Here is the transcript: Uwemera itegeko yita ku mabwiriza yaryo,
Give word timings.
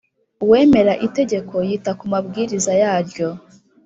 Uwemera 0.43 0.93
itegeko 1.07 1.55
yita 1.67 1.91
ku 1.99 2.05
mabwiriza 2.13 2.71
yaryo, 2.81 3.27